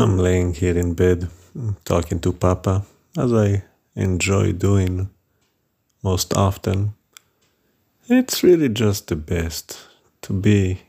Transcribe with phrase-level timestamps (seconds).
[0.00, 1.28] I'm laying here in bed
[1.84, 2.86] talking to Papa
[3.18, 5.10] as I enjoy doing
[6.02, 6.94] most often.
[8.08, 9.78] It's really just the best
[10.22, 10.80] to be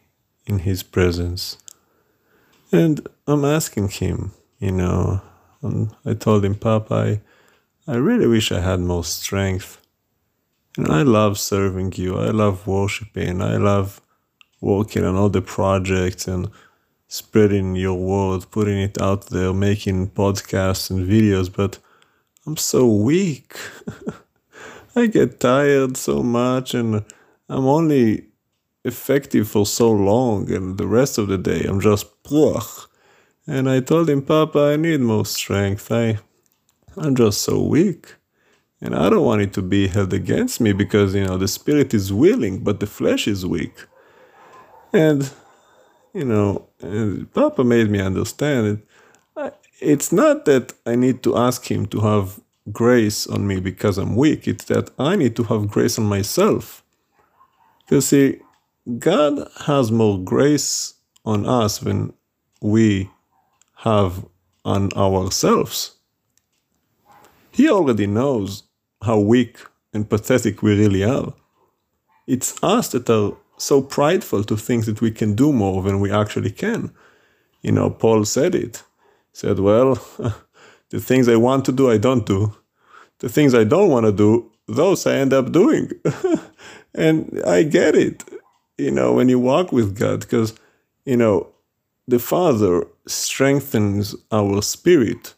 [0.46, 1.58] in his presence.
[2.72, 5.22] And I'm asking him, you know,
[6.06, 7.20] I told him, Papa,
[7.88, 9.78] I, I really wish I had more strength.
[10.78, 12.18] And I love serving you.
[12.18, 13.42] I love worshiping.
[13.42, 14.00] I love
[14.62, 16.50] working on all the projects and
[17.12, 21.78] spreading your word, putting it out there, making podcasts and videos, but
[22.46, 23.54] I'm so weak.
[24.96, 27.04] I get tired so much and
[27.50, 28.28] I'm only
[28.86, 32.88] effective for so long, and the rest of the day I'm just Bruch.
[33.46, 35.92] And I told him, Papa, I need more strength.
[35.92, 36.18] I,
[36.96, 38.16] I'm just so weak.
[38.80, 41.94] And I don't want it to be held against me because, you know, the spirit
[41.94, 43.76] is willing, but the flesh is weak.
[44.94, 45.30] And
[46.14, 46.68] you know,
[47.34, 49.56] Papa made me understand it.
[49.80, 52.40] It's not that I need to ask him to have
[52.72, 54.48] grace on me because I'm weak.
[54.48, 56.84] It's that I need to have grace on myself.
[57.86, 58.40] Because see,
[59.00, 62.14] God has more grace on us than
[62.62, 63.10] we
[63.78, 64.26] have
[64.64, 65.96] on ourselves.
[67.52, 68.64] He already knows
[69.04, 69.58] how weak
[69.94, 71.34] and pathetic we really are.
[72.28, 76.12] It's us that are so prideful to think that we can do more than we
[76.12, 76.92] actually can.
[77.62, 78.84] You know, Paul said it.
[79.32, 79.96] He said, Well,
[80.90, 82.56] the things I want to do, I don't do.
[83.20, 85.92] The things I don't want to do, those I end up doing.
[86.96, 88.24] and I get it,
[88.78, 90.54] you know, when you walk with God, because,
[91.06, 91.48] you know,
[92.08, 95.36] the Father strengthens our spirit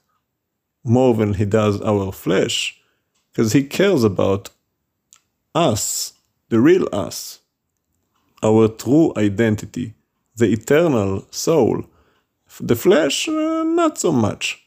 [0.84, 2.80] more than he does our flesh,
[3.32, 4.50] because he cares about
[5.54, 6.14] us,
[6.50, 7.40] the real us
[8.44, 9.94] our true identity,
[10.36, 11.86] the eternal soul.
[12.60, 14.64] The flesh, uh, not so much.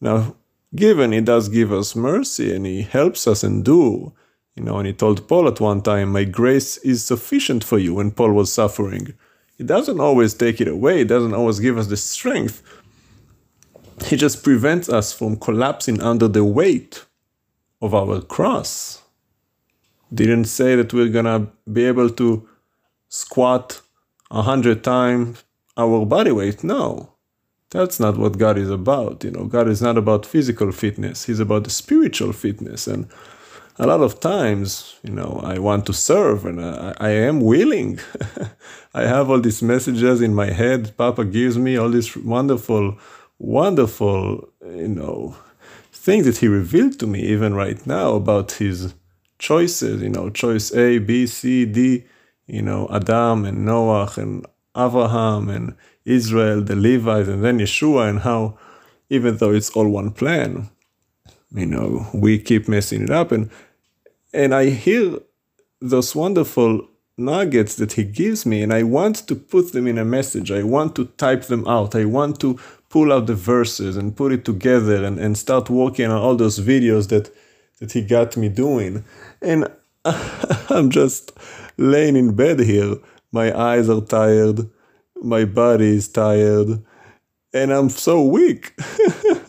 [0.00, 0.34] Now,
[0.74, 4.12] given he does give us mercy and he helps us endure,
[4.56, 7.94] you know, and he told Paul at one time, My grace is sufficient for you
[7.94, 9.14] when Paul was suffering.
[9.56, 12.62] He doesn't always take it away, he doesn't always give us the strength.
[14.06, 17.04] He just prevents us from collapsing under the weight
[17.80, 19.02] of our cross.
[20.12, 22.48] Didn't say that we're gonna be able to
[23.12, 23.82] squat
[24.30, 25.44] a hundred times
[25.76, 26.64] our body weight.
[26.64, 27.12] No,
[27.70, 29.22] that's not what God is about.
[29.22, 31.26] You know, God is not about physical fitness.
[31.26, 32.86] He's about the spiritual fitness.
[32.86, 33.06] And
[33.78, 38.00] a lot of times, you know, I want to serve and I, I am willing.
[38.94, 40.96] I have all these messages in my head.
[40.96, 42.96] Papa gives me all these wonderful,
[43.38, 45.36] wonderful, you know,
[45.92, 48.94] things that he revealed to me even right now about his
[49.38, 52.04] choices, you know, choice A, B, C, D
[52.46, 58.20] you know, Adam and Noah and Abraham and Israel, the Levites, and then Yeshua, and
[58.20, 58.58] how
[59.10, 60.70] even though it's all one plan,
[61.54, 63.32] you know, we keep messing it up.
[63.32, 63.50] And
[64.32, 65.18] and I hear
[65.80, 66.88] those wonderful
[67.18, 70.50] nuggets that he gives me, and I want to put them in a message.
[70.50, 71.94] I want to type them out.
[71.94, 72.58] I want to
[72.88, 76.58] pull out the verses and put it together and, and start working on all those
[76.60, 77.30] videos that
[77.78, 79.04] that he got me doing.
[79.40, 79.68] And
[80.70, 81.32] I'm just
[81.76, 82.96] laying in bed here.
[83.30, 84.68] My eyes are tired.
[85.22, 86.82] My body is tired.
[87.54, 88.74] And I'm so weak.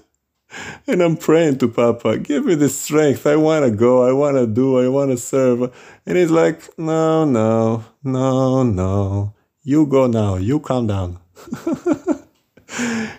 [0.88, 3.26] and I'm praying to Papa, give me the strength.
[3.26, 4.08] I want to go.
[4.08, 4.80] I want to do.
[4.80, 5.74] I want to serve.
[6.06, 9.34] And he's like, no, no, no, no.
[9.64, 10.36] You go now.
[10.36, 11.20] You calm down.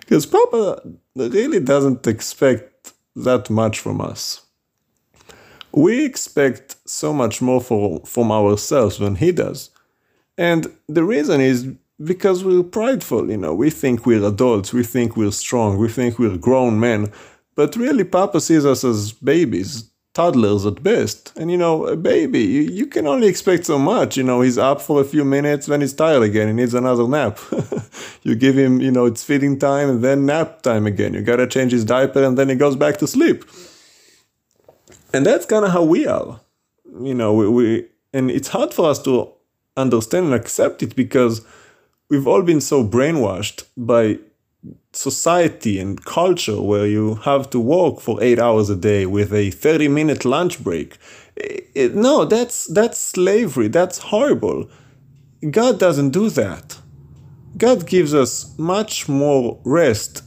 [0.00, 0.82] Because Papa
[1.14, 4.43] really doesn't expect that much from us
[5.76, 9.70] we expect so much more for, from ourselves than he does.
[10.38, 11.68] And the reason is
[12.02, 16.18] because we're prideful, you know, we think we're adults, we think we're strong, we think
[16.18, 17.12] we're grown men,
[17.54, 21.32] but really Papa sees us as babies, toddlers at best.
[21.36, 24.16] And you know, a baby, you, you can only expect so much.
[24.16, 27.06] You know, he's up for a few minutes, then he's tired again, he needs another
[27.06, 27.38] nap.
[28.22, 31.14] you give him, you know, it's feeding time and then nap time again.
[31.14, 33.44] You gotta change his diaper and then he goes back to sleep
[35.14, 36.40] and that's kind of how we are.
[37.00, 39.32] You know we, we and it's hard for us to
[39.76, 41.46] understand and accept it because
[42.08, 44.18] we've all been so brainwashed by
[44.92, 49.50] society and culture where you have to work for eight hours a day with a
[49.50, 50.96] 30 minute lunch break.
[51.36, 53.68] It, it, no that's that's slavery.
[53.68, 54.68] That's horrible.
[55.50, 56.78] God doesn't do that.
[57.56, 60.22] God gives us much more rest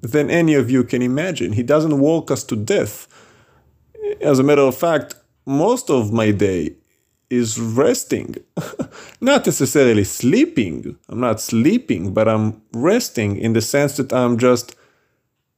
[0.00, 1.52] than any of you can imagine.
[1.52, 3.06] He doesn't work us to death
[4.20, 5.14] as a matter of fact,
[5.46, 6.74] most of my day
[7.30, 8.36] is resting.
[9.20, 10.96] not necessarily sleeping.
[11.08, 14.76] I'm not sleeping, but I'm resting in the sense that I'm just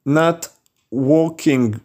[0.05, 0.49] not
[0.91, 1.81] working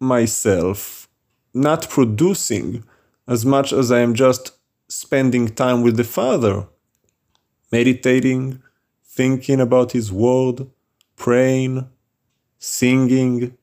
[0.00, 1.08] myself,
[1.52, 2.84] not producing
[3.26, 4.52] as much as I am just
[4.88, 6.66] spending time with the Father,
[7.70, 8.62] meditating,
[9.04, 10.66] thinking about His Word,
[11.16, 11.88] praying,
[12.58, 13.57] singing.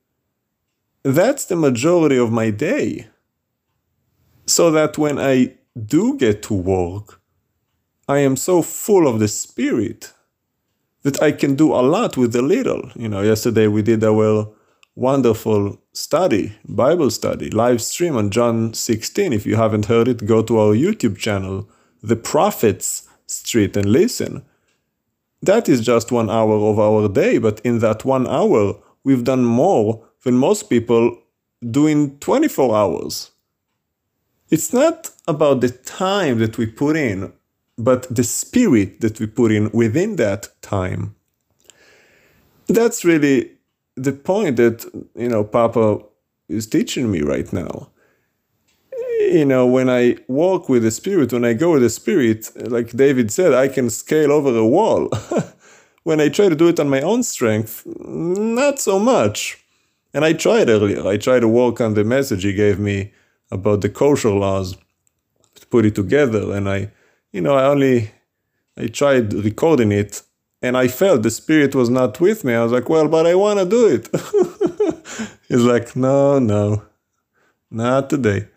[1.06, 3.06] That's the majority of my day.
[4.44, 5.54] So that when I
[5.86, 7.20] do get to work,
[8.08, 10.12] I am so full of the Spirit
[11.02, 12.90] that I can do a lot with a little.
[12.96, 14.52] You know, yesterday we did our
[14.96, 19.32] wonderful study, Bible study, live stream on John 16.
[19.32, 21.68] If you haven't heard it, go to our YouTube channel,
[22.02, 24.44] The Prophets Street, and listen.
[25.40, 28.74] That is just one hour of our day, but in that one hour,
[29.04, 31.16] we've done more than most people
[31.70, 33.30] do in 24 hours.
[34.50, 37.32] It's not about the time that we put in,
[37.78, 41.14] but the spirit that we put in within that time.
[42.66, 43.52] That's really
[43.94, 44.84] the point that,
[45.14, 46.00] you know, Papa
[46.48, 47.90] is teaching me right now.
[49.20, 52.90] You know, when I walk with the Spirit, when I go with the Spirit, like
[52.90, 55.08] David said, I can scale over a wall.
[56.02, 59.65] when I try to do it on my own strength, not so much.
[60.16, 61.06] And I tried earlier.
[61.06, 63.12] I tried to work on the message he gave me
[63.50, 64.74] about the kosher laws,
[65.56, 66.54] to put it together.
[66.54, 66.90] And I,
[67.32, 68.12] you know, I only,
[68.78, 70.22] I tried recording it
[70.62, 72.54] and I felt the spirit was not with me.
[72.54, 74.08] I was like, well, but I want to do it.
[75.48, 76.82] He's like, no, no,
[77.70, 78.48] not today.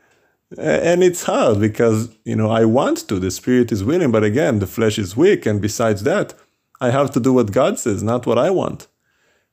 [0.57, 3.19] And it's hard because, you know, I want to.
[3.19, 5.45] The spirit is willing, but again, the flesh is weak.
[5.45, 6.35] And besides that,
[6.79, 8.87] I have to do what God says, not what I want.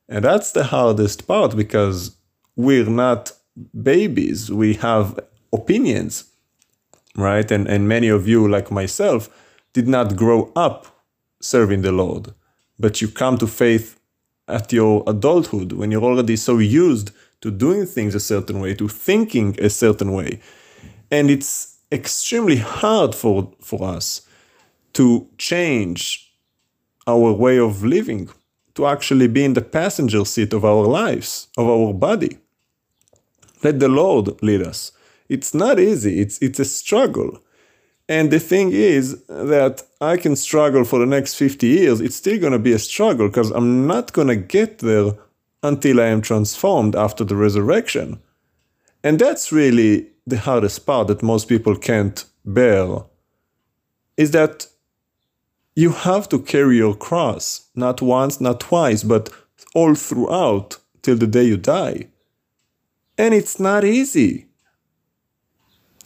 [0.09, 2.15] And that's the hardest part because
[2.55, 3.31] we're not
[3.81, 4.51] babies.
[4.51, 5.19] We have
[5.51, 6.25] opinions,
[7.15, 7.49] right?
[7.51, 9.29] And, and many of you, like myself,
[9.73, 10.87] did not grow up
[11.39, 12.33] serving the Lord
[12.79, 13.99] but you come to faith
[14.47, 17.11] at your adulthood when you're already so used
[17.41, 20.39] to doing things a certain way, to thinking a certain way.
[21.11, 24.21] And it's extremely hard for, for us
[24.93, 26.33] to change
[27.05, 28.29] our way of living,
[28.77, 32.37] to actually be in the passenger seat of our lives, of our body.
[33.63, 34.91] Let the Lord lead us.
[35.27, 37.41] It's not easy, it's, it's a struggle.
[38.07, 41.99] And the thing is that I can struggle for the next 50 years.
[41.99, 45.13] It's still going to be a struggle because I'm not going to get there
[45.63, 48.21] until I am transformed after the resurrection.
[49.03, 53.03] And that's really the hardest part that most people can't bear
[54.15, 54.67] is that
[55.77, 59.29] you have to carry your cross, not once, not twice, but
[59.75, 62.07] all throughout till the day you die.
[63.17, 64.47] And it's not easy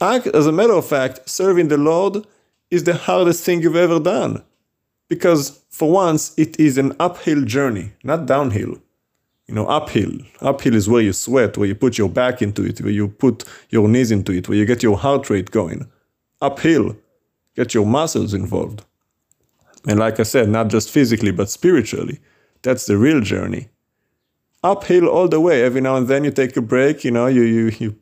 [0.01, 2.25] as a matter of fact, serving the Lord
[2.69, 4.44] is the hardest thing you've ever done.
[5.07, 8.81] Because for once, it is an uphill journey, not downhill.
[9.47, 10.12] You know, uphill.
[10.39, 13.44] Uphill is where you sweat, where you put your back into it, where you put
[13.69, 15.88] your knees into it, where you get your heart rate going.
[16.41, 16.95] Uphill,
[17.56, 18.85] get your muscles involved.
[19.88, 22.19] And like I said, not just physically, but spiritually.
[22.62, 23.69] That's the real journey.
[24.63, 25.63] Uphill all the way.
[25.63, 27.95] Every now and then you take a break, you know, you, you, you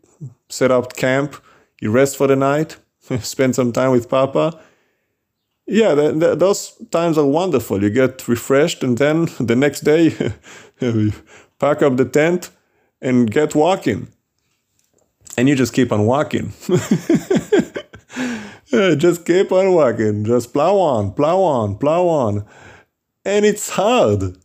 [0.49, 1.35] set up camp,
[1.79, 2.77] you rest for the night,
[3.21, 4.59] spend some time with Papa.
[5.65, 7.81] Yeah, the, the, those times are wonderful.
[7.81, 10.33] You get refreshed, and then the next day,
[10.81, 11.13] you
[11.59, 12.49] pack up the tent
[13.01, 14.07] and get walking.
[15.37, 16.51] And you just keep on walking.
[18.97, 20.23] just keep on walking.
[20.23, 22.45] Just plow on, plow on, plow on.
[23.25, 24.37] And it's hard.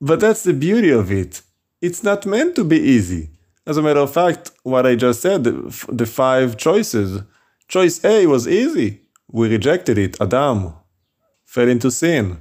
[0.00, 1.42] But that's the beauty of it.
[1.80, 3.30] It's not meant to be easy.
[3.66, 7.22] As a matter of fact, what I just said, the, the five choices,
[7.68, 9.02] choice A was easy.
[9.30, 10.20] We rejected it.
[10.20, 10.74] Adam
[11.44, 12.38] fell into sin,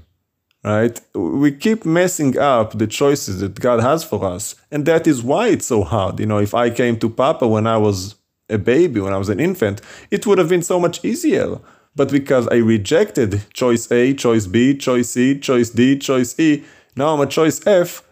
[0.63, 0.99] right?
[1.13, 4.55] We keep messing up the choices that God has for us.
[4.71, 6.19] And that is why it's so hard.
[6.19, 8.15] You know, if I came to Papa when I was
[8.51, 11.59] a baby, when I was an infant, it would have been so much easier.
[11.95, 16.63] But because I rejected choice A, choice B, choice C, choice D, choice E,
[16.95, 18.03] now I'm a choice F.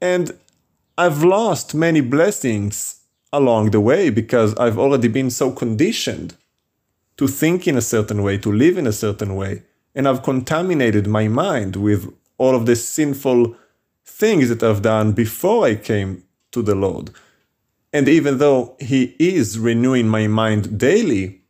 [0.00, 0.32] And
[0.96, 3.00] I've lost many blessings
[3.32, 6.34] along the way because I've already been so conditioned
[7.16, 9.62] to think in a certain way, to live in a certain way.
[9.94, 13.56] And I've contaminated my mind with all of the sinful
[14.04, 17.10] things that I've done before I came to the Lord.
[17.92, 21.42] And even though He is renewing my mind daily,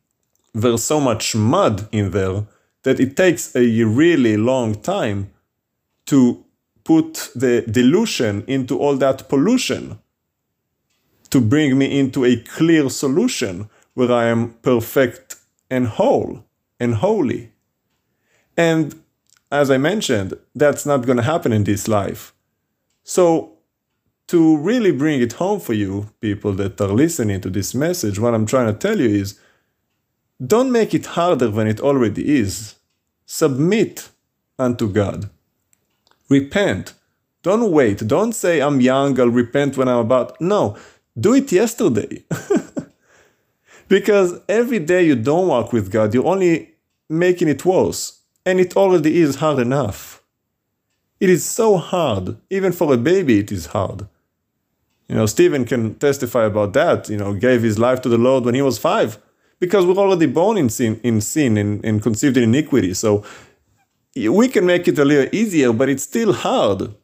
[0.55, 2.47] there's so much mud in there
[2.83, 5.31] that it takes a really long time
[6.07, 6.45] to
[6.85, 9.99] put the dilution into all that pollution
[11.31, 15.37] to bring me into a clear solution where I am perfect
[15.71, 16.45] and whole
[16.81, 17.53] and holy.
[18.57, 19.03] And
[19.51, 22.33] as I mentioned, that's not going to happen in this life.
[23.05, 23.58] So
[24.29, 28.35] to really bring it home for you, people that are listening to this message, what
[28.35, 29.41] I'm trying to tell you is
[30.45, 32.77] don't make it harder than it already is.
[33.27, 34.11] Submit
[34.59, 35.31] unto God.
[36.29, 36.95] Repent.
[37.43, 38.07] Don't wait.
[38.07, 40.39] Don't say, I'm young, I'll repent when I'm about.
[40.41, 40.77] No,
[41.19, 42.25] do it yesterday.
[43.89, 46.75] because every day you don't walk with God, you're only
[47.09, 48.21] making it worse.
[48.45, 50.23] And it already is hard enough.
[51.19, 52.37] It is so hard.
[52.51, 54.07] Even for a baby, it is hard.
[55.09, 57.09] You know, Steven can testify about that.
[57.09, 59.19] You know, gave his life to the Lord when he was five
[59.59, 62.95] because we're already born in sin, in sin and, and conceived in iniquity.
[62.95, 63.25] So
[64.15, 66.95] we can make it a little easier, but it's still hard.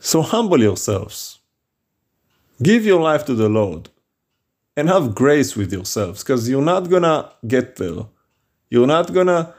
[0.00, 1.38] So humble yourselves.
[2.62, 3.88] Give your life to the Lord
[4.76, 8.06] and have grace with yourselves because you're not gonna get there.
[8.70, 9.54] You're not gonna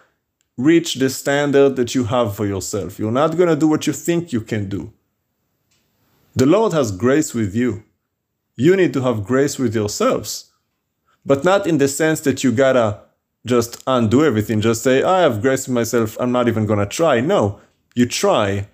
[0.58, 3.00] reach the standard that you have for yourself.
[3.00, 4.94] You're not gonna do what you think you can do.
[6.40, 7.84] The Lord has grace with you.
[8.56, 10.54] You need to have grace with yourselves,
[11.26, 13.02] but not in the sense that you gotta
[13.46, 17.20] just undo everything, just say, I have grace with myself, I'm not even gonna try.
[17.20, 17.60] No,
[17.94, 18.70] you try,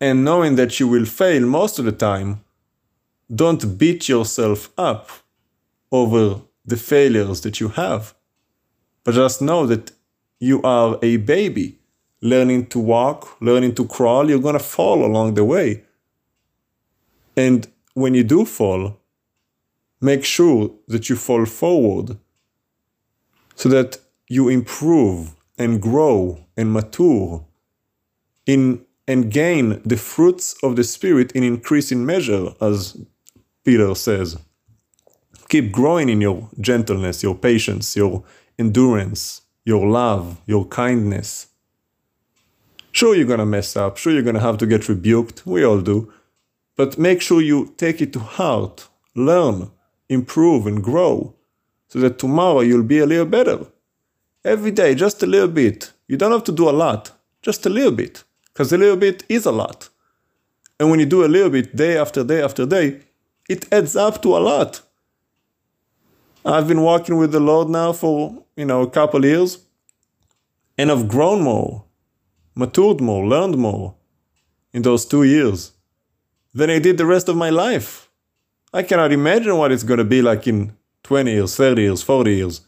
[0.00, 2.42] and knowing that you will fail most of the time,
[3.28, 5.10] don't beat yourself up
[5.92, 8.14] over the failures that you have.
[9.04, 9.92] But just know that
[10.40, 11.80] you are a baby
[12.22, 15.83] learning to walk, learning to crawl, you're gonna fall along the way.
[17.36, 19.00] And when you do fall,
[20.00, 22.18] make sure that you fall forward
[23.54, 23.98] so that
[24.28, 27.46] you improve and grow and mature
[28.46, 32.96] in and gain the fruits of the spirit in increasing measure as
[33.64, 34.36] peter says.
[35.48, 38.24] Keep growing in your gentleness your patience your
[38.58, 41.48] endurance your love your kindness.
[42.92, 43.96] Sure you're going to mess up.
[43.96, 45.44] Sure you're going to have to get rebuked.
[45.44, 46.12] We all do
[46.76, 49.70] but make sure you take it to heart learn
[50.08, 51.34] improve and grow
[51.88, 53.66] so that tomorrow you'll be a little better.
[54.44, 55.92] Every day, just a little bit.
[56.08, 57.12] You don't have to do a lot,
[57.42, 59.88] just a little bit, because a little bit is a lot.
[60.78, 63.00] And when you do a little bit day after day after day,
[63.48, 64.82] it adds up to a lot.
[66.44, 69.58] I've been walking with the Lord now for, you know, a couple years,
[70.76, 71.84] and I've grown more,
[72.54, 73.94] matured more, learned more
[74.72, 75.73] in those two years
[76.54, 78.08] than I did the rest of my life.
[78.72, 82.34] I cannot imagine what it's going to be like in 20 years, 30 years, 40
[82.34, 82.60] years,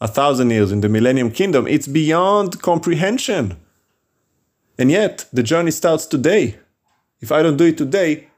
[0.00, 1.66] a thousand years in the Millennium Kingdom.
[1.66, 3.56] It's beyond comprehension.
[4.78, 6.58] And yet, the journey starts today.
[7.20, 8.28] If I don't do it today,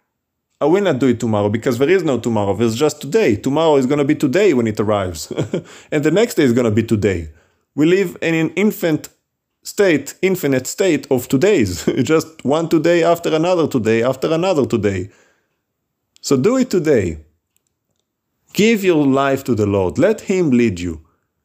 [0.61, 2.55] I will not do it tomorrow because there is no tomorrow.
[2.55, 3.37] There's just today.
[3.37, 5.31] Tomorrow is going to be today when it arrives.
[5.93, 7.31] and the next day is going to be today.
[7.75, 9.09] We live in an infant
[9.63, 11.85] state, infinite state of todays.
[12.13, 15.11] just one today after another today after another today.
[16.21, 17.25] So do it today.
[18.53, 19.99] Give your life to the Lord.
[19.99, 21.05] Let Him lead you.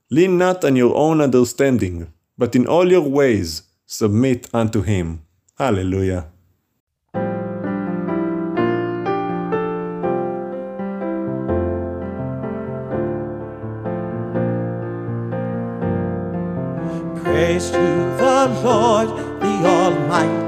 [0.09, 5.21] Lean not on your own understanding, but in all your ways submit unto Him.
[5.57, 6.32] Hallelujah.
[17.63, 20.42] Praise to the Lord, the Almighty,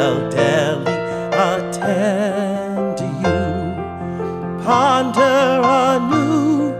[0.00, 0.98] shall daily
[1.48, 3.40] attend you.
[4.64, 6.72] Ponder anew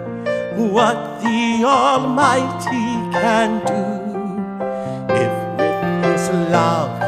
[0.72, 2.86] what the Almighty
[3.20, 3.84] can do
[5.22, 6.99] if with his light